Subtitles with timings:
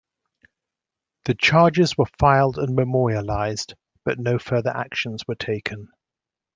[1.25, 5.89] The charges were filed and memorialized, but no further actions were taken.